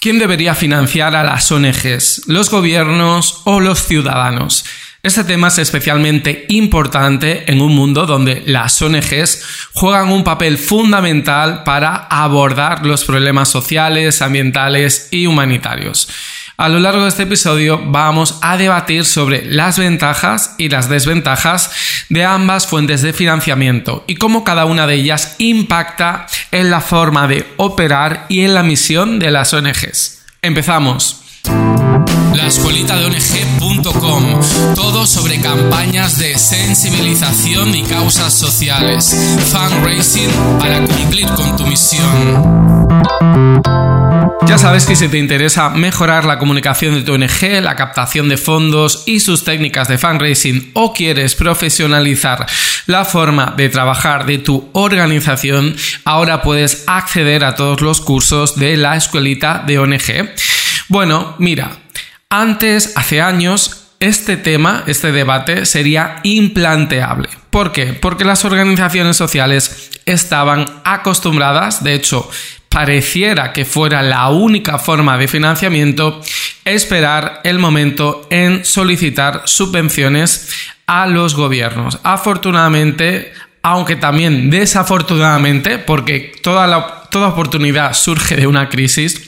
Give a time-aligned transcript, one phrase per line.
[0.00, 2.22] ¿Quién debería financiar a las ONGs?
[2.26, 4.64] ¿Los gobiernos o los ciudadanos?
[5.02, 11.64] Este tema es especialmente importante en un mundo donde las ONGs juegan un papel fundamental
[11.64, 16.08] para abordar los problemas sociales, ambientales y humanitarios.
[16.60, 21.70] A lo largo de este episodio vamos a debatir sobre las ventajas y las desventajas
[22.10, 27.26] de ambas fuentes de financiamiento y cómo cada una de ellas impacta en la forma
[27.28, 30.20] de operar y en la misión de las ONGs.
[30.42, 31.22] Empezamos.
[32.34, 34.74] La escuelita de ONG.com.
[34.74, 39.16] Todo sobre campañas de sensibilización y causas sociales.
[39.50, 43.29] Fundraising para cumplir con tu misión.
[44.50, 48.36] Ya sabes que si te interesa mejorar la comunicación de tu ONG, la captación de
[48.36, 52.46] fondos y sus técnicas de fundraising o quieres profesionalizar
[52.86, 58.76] la forma de trabajar de tu organización, ahora puedes acceder a todos los cursos de
[58.76, 60.30] la escuelita de ONG.
[60.88, 61.78] Bueno, mira,
[62.28, 67.28] antes, hace años, este tema, este debate sería implanteable.
[67.50, 67.92] ¿Por qué?
[67.92, 72.28] Porque las organizaciones sociales estaban acostumbradas, de hecho,
[72.70, 76.22] pareciera que fuera la única forma de financiamiento,
[76.64, 80.48] esperar el momento en solicitar subvenciones
[80.86, 81.98] a los gobiernos.
[82.04, 89.26] Afortunadamente, aunque también desafortunadamente, porque toda, toda oportunidad surge de una crisis,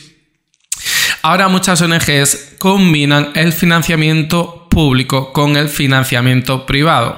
[1.24, 7.16] Ahora muchas ONGs combinan el financiamiento público con el financiamiento privado.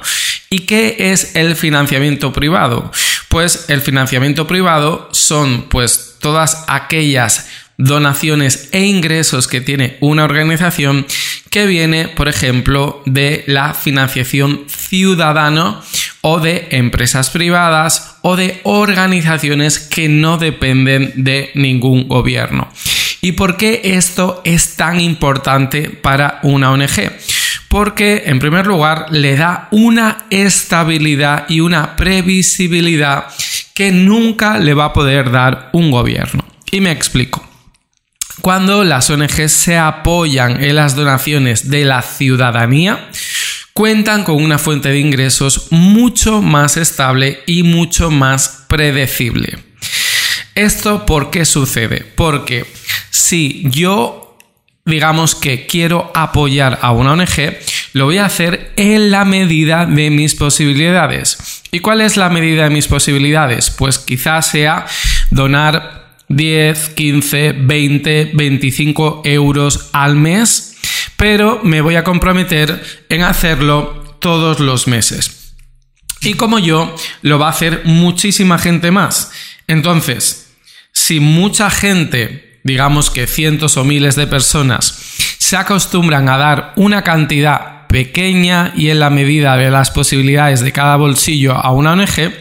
[0.51, 2.93] ¿Y qué es el financiamiento privado?
[3.35, 11.05] Pues el financiamiento privado son pues todas aquellas donaciones e ingresos que tiene una organización
[11.51, 15.81] que viene, por ejemplo, de la financiación ciudadana
[16.21, 22.73] o de empresas privadas o de organizaciones que no dependen de ningún gobierno.
[23.21, 27.11] ¿Y por qué esto es tan importante para una ONG?
[27.69, 33.27] Porque, en primer lugar, le da una estabilidad y una previsibilidad
[33.75, 36.45] que nunca le va a poder dar un gobierno.
[36.71, 37.47] Y me explico.
[38.41, 43.09] Cuando las ONGs se apoyan en las donaciones de la ciudadanía,
[43.73, 49.59] cuentan con una fuente de ingresos mucho más estable y mucho más predecible.
[50.55, 52.07] ¿Esto por qué sucede?
[52.15, 52.65] Porque
[53.11, 54.24] si yo,
[54.85, 57.57] digamos que quiero apoyar a una ONG,
[57.95, 61.63] lo voy a hacer en la medida de mis posibilidades.
[61.71, 63.71] ¿Y cuál es la medida de mis posibilidades?
[63.71, 64.87] Pues quizás sea
[65.31, 70.77] donar 10, 15, 20, 25 euros al mes,
[71.17, 75.55] pero me voy a comprometer en hacerlo todos los meses.
[76.21, 79.31] Y como yo, lo va a hacer muchísima gente más.
[79.67, 80.55] Entonces,
[80.93, 87.05] si mucha gente digamos que cientos o miles de personas se acostumbran a dar una
[87.05, 92.33] cantidad pequeña y en la medida de las posibilidades de cada bolsillo a una ONG,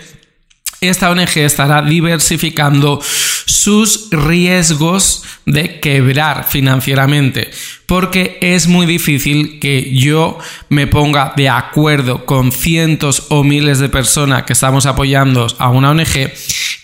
[0.90, 3.02] esta ONG estará diversificando
[3.46, 7.50] sus riesgos de quebrar financieramente,
[7.86, 10.38] porque es muy difícil que yo
[10.70, 15.92] me ponga de acuerdo con cientos o miles de personas que estamos apoyando a una
[15.92, 16.32] ONG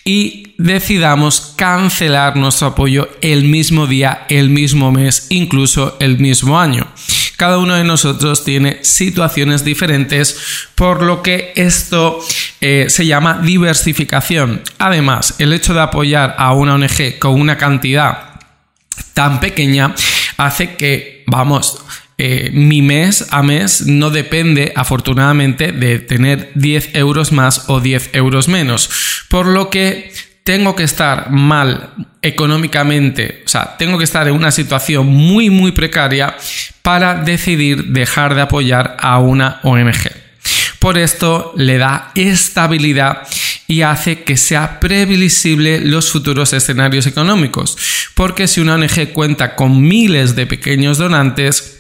[0.06, 6.88] y decidamos cancelar nuestro apoyo el mismo día, el mismo mes, incluso el mismo año.
[7.40, 12.20] Cada uno de nosotros tiene situaciones diferentes, por lo que esto
[12.60, 14.62] eh, se llama diversificación.
[14.78, 18.42] Además, el hecho de apoyar a una ONG con una cantidad
[19.14, 19.96] tan pequeña
[20.36, 21.82] hace que, vamos,
[22.18, 28.10] eh, mi mes a mes no depende afortunadamente de tener 10 euros más o 10
[28.16, 28.90] euros menos.
[29.30, 30.12] Por lo que
[30.50, 31.92] tengo que estar mal
[32.24, 36.36] económicamente, o sea, tengo que estar en una situación muy, muy precaria
[36.82, 40.10] para decidir dejar de apoyar a una ONG.
[40.80, 43.28] Por esto le da estabilidad
[43.68, 47.78] y hace que sea previsible los futuros escenarios económicos.
[48.16, 51.80] Porque si una ONG cuenta con miles de pequeños donantes,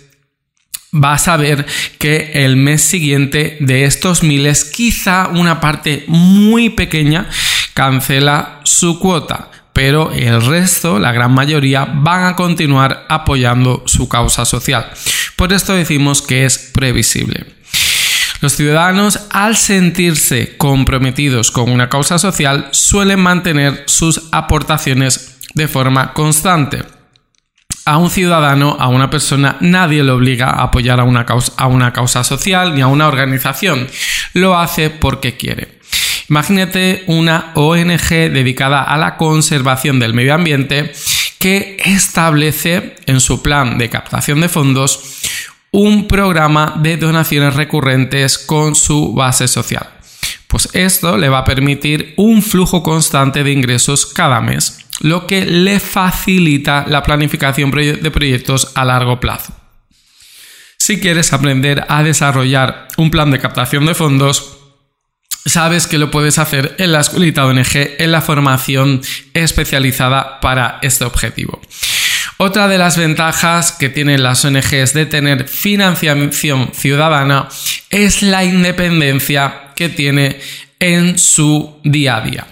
[0.91, 1.65] vas a ver
[1.97, 7.27] que el mes siguiente de estos miles, quizá una parte muy pequeña,
[7.73, 14.45] cancela su cuota, pero el resto, la gran mayoría, van a continuar apoyando su causa
[14.45, 14.89] social.
[15.35, 17.55] Por esto decimos que es previsible.
[18.41, 26.13] Los ciudadanos, al sentirse comprometidos con una causa social, suelen mantener sus aportaciones de forma
[26.13, 26.83] constante
[27.89, 31.65] a un ciudadano, a una persona, nadie le obliga a apoyar a una, causa, a
[31.65, 33.87] una causa social ni a una organización.
[34.33, 35.78] Lo hace porque quiere.
[36.29, 40.91] Imagínate una ONG dedicada a la conservación del medio ambiente
[41.39, 45.21] que establece en su plan de captación de fondos
[45.71, 49.89] un programa de donaciones recurrentes con su base social.
[50.47, 55.45] Pues esto le va a permitir un flujo constante de ingresos cada mes, lo que
[55.45, 59.53] le facilita la planificación de proyectos a largo plazo.
[60.77, 64.58] Si quieres aprender a desarrollar un plan de captación de fondos,
[65.45, 69.01] sabes que lo puedes hacer en la escuelita ONG, en la formación
[69.33, 71.61] especializada para este objetivo.
[72.37, 77.49] Otra de las ventajas que tienen las ONGs de tener financiación ciudadana
[77.89, 80.39] es la independencia que tiene
[80.79, 82.47] en su día a día.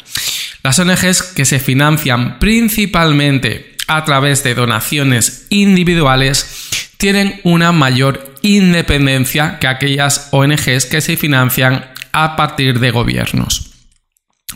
[0.62, 6.68] Las ONGs que se financian principalmente a través de donaciones individuales
[6.98, 11.86] tienen una mayor independencia que aquellas ONGs que se financian
[12.24, 13.72] a partir de gobiernos.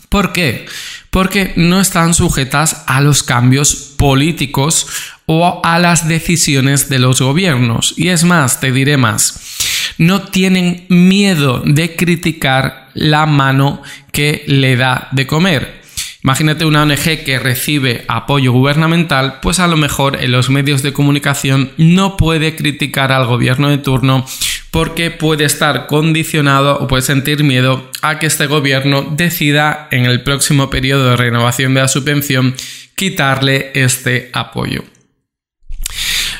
[0.09, 0.65] ¿Por qué?
[1.09, 4.87] Porque no están sujetas a los cambios políticos
[5.25, 7.93] o a las decisiones de los gobiernos.
[7.97, 13.81] Y es más, te diré más, no tienen miedo de criticar la mano
[14.11, 15.81] que le da de comer.
[16.23, 20.93] Imagínate una ONG que recibe apoyo gubernamental, pues a lo mejor en los medios de
[20.93, 24.25] comunicación no puede criticar al gobierno de turno
[24.71, 30.23] porque puede estar condicionado o puede sentir miedo a que este gobierno decida en el
[30.23, 32.55] próximo periodo de renovación de la subvención
[32.95, 34.83] quitarle este apoyo.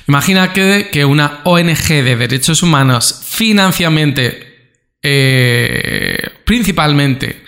[0.07, 7.43] Imagina que, una ONG de derechos humanos financiamente, eh, principalmente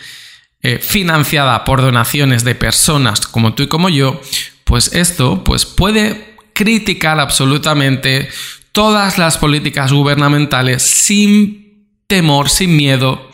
[0.62, 4.22] eh, financiada por donaciones de personas como tú y como yo,
[4.64, 8.30] pues esto pues puede criticar absolutamente
[8.74, 13.32] todas las políticas gubernamentales sin temor, sin miedo,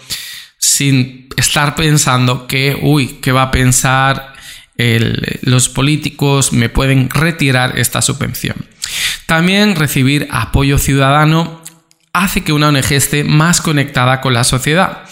[0.59, 4.33] sin estar pensando que, uy, ¿qué va a pensar
[5.41, 6.53] los políticos?
[6.53, 8.56] Me pueden retirar esta subvención.
[9.25, 11.62] También recibir apoyo ciudadano
[12.13, 15.03] hace que una ONG esté más conectada con la sociedad.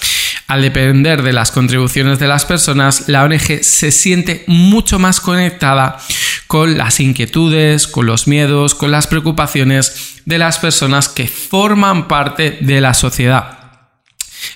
[0.47, 5.99] Al depender de las contribuciones de las personas, la ONG se siente mucho más conectada
[6.47, 12.57] con las inquietudes, con los miedos, con las preocupaciones de las personas que forman parte
[12.61, 13.57] de la sociedad.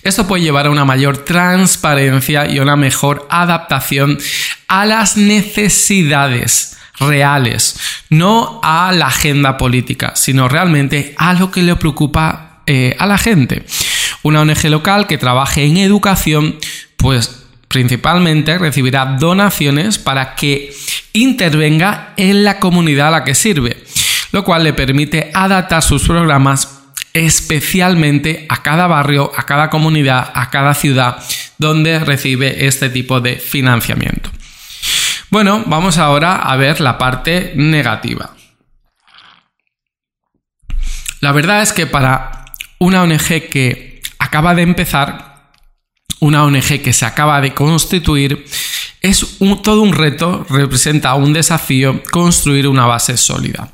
[0.03, 4.17] Esto puede llevar a una mayor transparencia y una mejor adaptación
[4.67, 7.79] a las necesidades reales,
[8.09, 13.17] no a la agenda política, sino realmente a lo que le preocupa eh, a la
[13.17, 13.65] gente.
[14.23, 16.57] Una ONG local que trabaje en educación,
[16.97, 17.40] pues
[17.71, 20.73] principalmente recibirá donaciones para que
[21.13, 23.81] intervenga en la comunidad a la que sirve,
[24.33, 26.81] lo cual le permite adaptar sus programas
[27.13, 31.23] especialmente a cada barrio, a cada comunidad, a cada ciudad
[31.57, 34.29] donde recibe este tipo de financiamiento.
[35.29, 38.31] Bueno, vamos ahora a ver la parte negativa.
[41.21, 42.45] La verdad es que para
[42.79, 45.30] una ONG que acaba de empezar,
[46.21, 48.45] una ONG que se acaba de constituir,
[49.01, 49.25] es
[49.63, 53.71] todo un reto, representa un desafío construir una base sólida.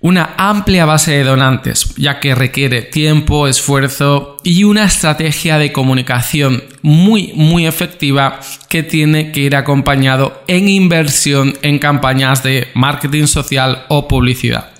[0.00, 6.62] Una amplia base de donantes, ya que requiere tiempo, esfuerzo y una estrategia de comunicación
[6.82, 13.86] muy, muy efectiva que tiene que ir acompañado en inversión en campañas de marketing social
[13.88, 14.72] o publicidad.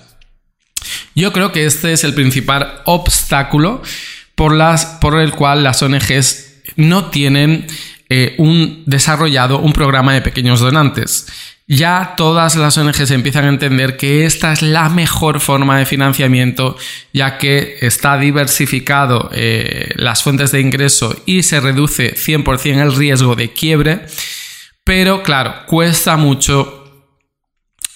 [1.14, 3.80] Yo creo que este es el principal obstáculo
[4.34, 7.66] por, las, por el cual las ONGs no tienen
[8.08, 11.26] eh, un desarrollado un programa de pequeños donantes.
[11.66, 16.76] Ya todas las ONGs empiezan a entender que esta es la mejor forma de financiamiento,
[17.14, 23.34] ya que está diversificado eh, las fuentes de ingreso y se reduce 100% el riesgo
[23.34, 24.00] de quiebre.
[24.84, 27.08] Pero claro, cuesta mucho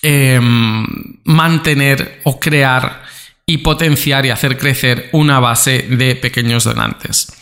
[0.00, 0.86] em,
[1.24, 3.02] mantener o crear
[3.44, 7.37] y potenciar y hacer crecer una base de pequeños donantes.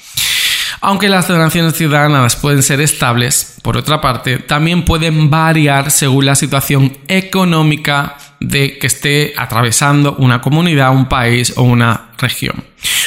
[0.80, 6.35] Aunque las donaciones ciudadanas pueden ser estables, por otra parte, también pueden variar según la
[6.35, 12.64] situación económica de que esté atravesando una comunidad, un país o una región.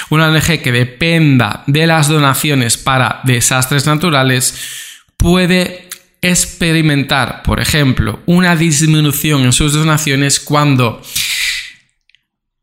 [0.10, 4.56] Una ONG que dependa de las donaciones para desastres naturales
[5.18, 5.88] puede
[6.22, 11.02] experimentar, por ejemplo, una disminución en sus donaciones cuando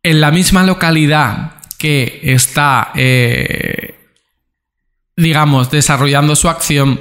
[0.03, 3.66] en la misma localidad que está, eh,
[5.17, 7.01] digamos, desarrollando su acción,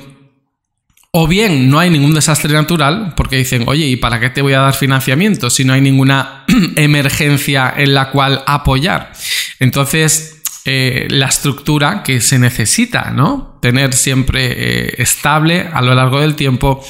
[1.11, 4.53] o bien no hay ningún desastre natural, porque dicen, oye, ¿y para qué te voy
[4.53, 6.43] a dar financiamiento si no hay ninguna
[6.75, 9.13] emergencia en la cual apoyar?
[9.59, 13.59] Entonces, eh, la estructura que se necesita, ¿no?
[13.61, 16.83] Tener siempre eh, estable a lo largo del tiempo,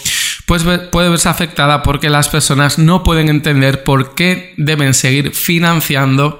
[0.46, 6.40] pues puede verse afectada porque las personas no pueden entender por qué deben seguir financiando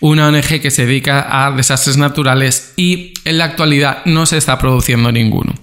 [0.00, 4.58] una ONG que se dedica a desastres naturales y en la actualidad no se está
[4.58, 5.54] produciendo ninguno.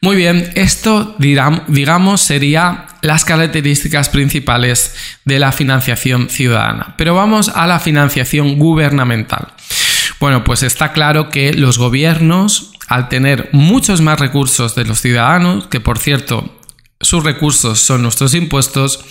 [0.00, 4.94] Muy bien, esto digamos sería las características principales
[5.24, 6.94] de la financiación ciudadana.
[6.96, 9.48] Pero vamos a la financiación gubernamental.
[10.20, 15.66] Bueno, pues está claro que los gobiernos, al tener muchos más recursos de los ciudadanos,
[15.66, 16.57] que por cierto,
[17.00, 19.04] sus recursos son nuestros impuestos,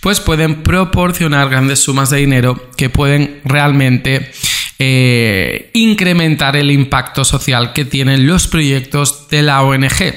[0.00, 4.32] pues pueden proporcionar grandes sumas de dinero que pueden realmente
[4.78, 10.14] eh, incrementar el impacto social que tienen los proyectos de la ONG.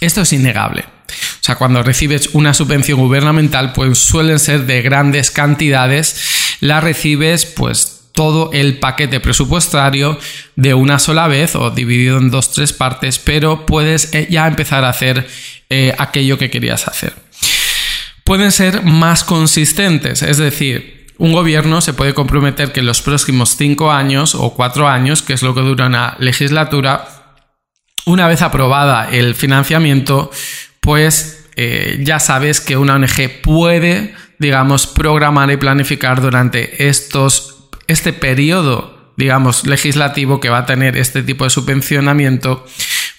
[0.00, 0.82] Esto es innegable.
[0.82, 7.46] O sea, cuando recibes una subvención gubernamental, pues suelen ser de grandes cantidades, la recibes
[7.46, 10.18] pues todo el paquete presupuestario
[10.56, 14.84] de una sola vez o dividido en dos, tres partes, pero puedes eh, ya empezar
[14.84, 15.26] a hacer
[15.74, 17.14] eh, aquello que querías hacer.
[18.24, 23.56] Pueden ser más consistentes, es decir, un gobierno se puede comprometer que en los próximos
[23.56, 27.08] cinco años o cuatro años, que es lo que dura una legislatura,
[28.04, 30.30] una vez aprobada el financiamiento,
[30.80, 38.12] pues eh, ya sabes que una ONG puede, digamos, programar y planificar durante estos, este
[38.12, 42.66] periodo, digamos, legislativo que va a tener este tipo de subvencionamiento,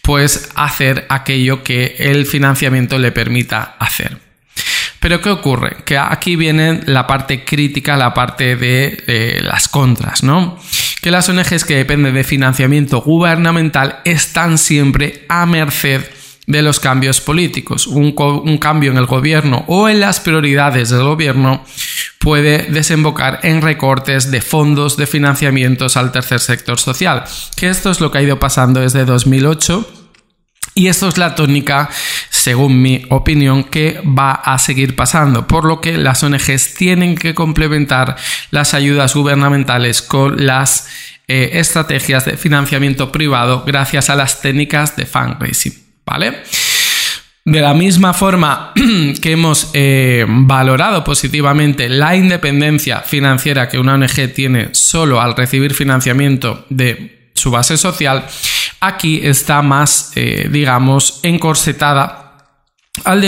[0.03, 4.19] pues hacer aquello que el financiamiento le permita hacer.
[4.99, 5.77] Pero ¿qué ocurre?
[5.83, 10.59] Que aquí viene la parte crítica, la parte de las contras, ¿no?
[11.03, 16.01] que las ONGs que dependen de financiamiento gubernamental están siempre a merced
[16.47, 17.87] de los cambios políticos.
[17.87, 18.13] Un,
[18.57, 21.63] cambio en el gobierno o en las prioridades del gobierno
[22.19, 27.23] puede desembocar en recortes de fondos de financiamientos al tercer sector social,
[27.55, 30.03] que esto es lo que ha ido pasando desde 2008
[30.75, 31.89] y esto es la tónica,
[32.29, 37.35] según mi opinión, que va a seguir pasando, por lo que las ONGs tienen que
[37.35, 38.15] complementar
[38.49, 40.87] las ayudas gubernamentales con las
[41.27, 45.73] eh, estrategias de financiamiento privado gracias a las técnicas de fundraising,
[46.05, 46.43] ¿vale?
[47.45, 48.71] De la misma forma
[49.21, 55.73] que hemos eh, valorado positivamente la independencia financiera que una ONG tiene solo al recibir
[55.73, 58.25] financiamiento de su base social,
[58.79, 62.23] aquí está más, eh, digamos, encorsetada
[63.05, 63.21] al,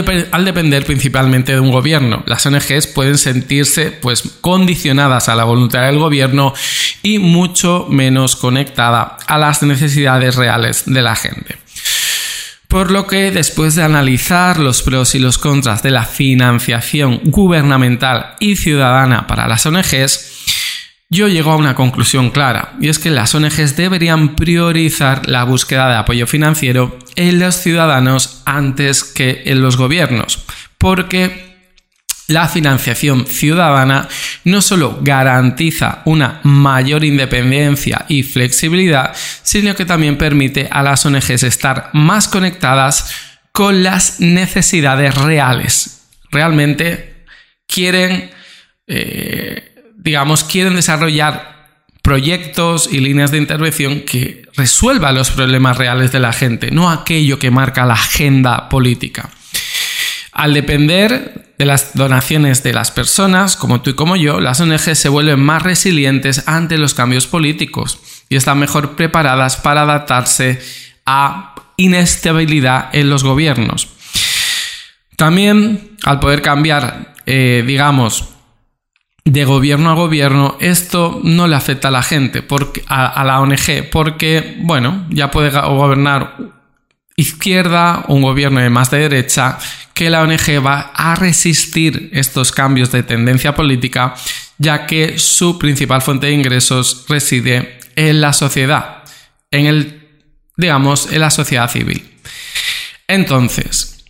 [0.45, 2.23] depender principalmente de un gobierno.
[2.27, 6.53] Las ONGs pueden sentirse pues condicionadas a la voluntad del gobierno
[7.01, 11.64] y mucho menos conectada a las necesidades reales de la gente.
[12.75, 18.35] Por lo que después de analizar los pros y los contras de la financiación gubernamental
[18.41, 23.33] y ciudadana para las ONGs, yo llego a una conclusión clara, y es que las
[23.33, 29.77] ONGs deberían priorizar la búsqueda de apoyo financiero en los ciudadanos antes que en los
[29.77, 30.43] gobiernos,
[30.77, 31.44] porque
[32.27, 34.07] la financiación ciudadana
[34.43, 41.43] no solo garantiza una mayor independencia y flexibilidad, sino que también permite a las ONGs
[41.43, 43.13] estar más conectadas
[43.51, 46.07] con las necesidades reales.
[46.31, 47.25] Realmente
[47.67, 48.31] quieren
[48.87, 51.55] eh, digamos, quieren desarrollar
[52.03, 57.39] proyectos y líneas de intervención que resuelvan los problemas reales de la gente, no aquello
[57.39, 59.31] que marca la agenda política.
[60.31, 64.95] Al depender de las donaciones de las personas, como tú y como yo, las ONG
[64.95, 70.59] se vuelven más resilientes ante los cambios políticos y están mejor preparadas para adaptarse
[71.05, 73.87] a inestabilidad en los gobiernos.
[75.15, 78.29] También, al poder cambiar, eh, digamos,
[79.23, 83.89] de gobierno a gobierno, esto no le afecta a la gente, porque, a, la ONG,
[83.91, 86.54] porque, bueno, ya puede gobernar
[87.15, 89.57] izquierda, un gobierno de más de derecha,
[89.93, 94.13] que la ONG va a resistir estos cambios de tendencia política,
[94.57, 99.03] ya que su principal fuente de ingresos reside en la sociedad,
[99.51, 100.09] en el,
[100.57, 102.19] digamos, en la sociedad civil.
[103.07, 104.03] Entonces,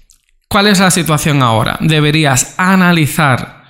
[0.47, 1.77] ¿cuál es la situación ahora?
[1.81, 3.64] Deberías analizar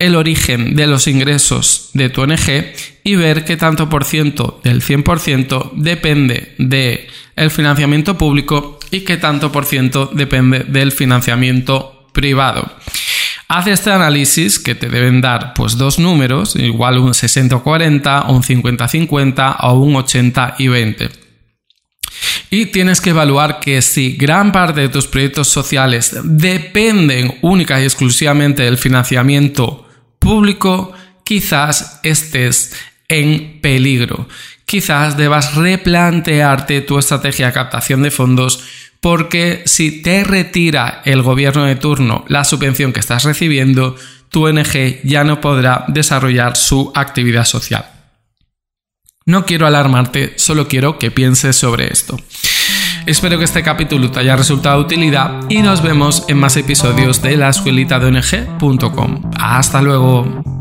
[0.00, 2.72] el origen de los ingresos de tu ONG
[3.04, 9.16] y ver qué tanto por ciento del 100% depende del el financiamiento público y qué
[9.16, 12.70] tanto por ciento depende del financiamiento privado.
[13.48, 18.42] Haz este análisis que te deben dar pues dos números, igual un 60-40 o un
[18.42, 21.10] 50-50 o un 80 y 20.
[22.50, 27.84] Y tienes que evaluar que si gran parte de tus proyectos sociales dependen única y
[27.84, 29.86] exclusivamente del financiamiento
[30.30, 30.92] público,
[31.24, 32.72] quizás estés
[33.08, 34.28] en peligro.
[34.64, 38.62] quizás debas replantearte tu estrategia de captación de fondos
[39.00, 43.96] porque si te retira el gobierno de turno la subvención que estás recibiendo,
[44.28, 47.90] tu ONG ya no podrá desarrollar su actividad social.
[49.26, 52.20] No quiero alarmarte, solo quiero que pienses sobre esto.
[53.06, 57.22] Espero que este capítulo te haya resultado de utilidad y nos vemos en más episodios
[57.22, 59.30] de la escuelita de ONG.com.
[59.38, 60.59] Hasta luego.